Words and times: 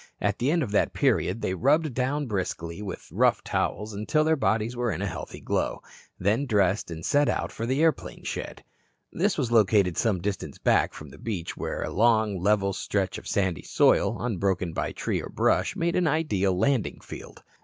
At 0.19 0.39
the 0.39 0.49
end 0.49 0.63
of 0.63 0.71
that 0.71 0.93
period 0.93 1.43
they 1.43 1.53
rubbed 1.53 1.93
down 1.93 2.25
briskly 2.25 2.81
with 2.81 3.07
rough 3.11 3.43
towels 3.43 3.93
until 3.93 4.23
their 4.23 4.35
bodies 4.35 4.75
were 4.75 4.91
in 4.91 5.03
a 5.03 5.07
healthy 5.07 5.39
glow, 5.39 5.83
then 6.17 6.47
dressed 6.47 6.89
and 6.89 7.05
set 7.05 7.29
out 7.29 7.51
for 7.51 7.67
the 7.67 7.83
airplane 7.83 8.23
shed. 8.23 8.63
This 9.11 9.37
was 9.37 9.51
located 9.51 9.99
some 9.99 10.19
distance 10.19 10.57
back 10.57 10.95
from 10.95 11.09
the 11.09 11.19
beach 11.19 11.55
where 11.55 11.83
a 11.83 11.91
long, 11.93 12.39
level 12.39 12.73
stretch 12.73 13.19
of 13.19 13.27
sandy 13.27 13.61
soil, 13.61 14.17
unbroken 14.19 14.73
by 14.73 14.91
tree 14.91 15.21
or 15.21 15.29
bush, 15.29 15.75
made 15.75 15.95
an 15.95 16.07
ideal 16.07 16.57
landing 16.57 16.99
field. 16.99 17.43